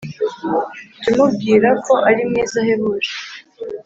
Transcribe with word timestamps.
jya 1.01 1.07
umubwira 1.13 1.69
ko 1.85 1.93
ari 2.09 2.21
mwiza 2.29 2.55
ahebuje, 2.63 3.11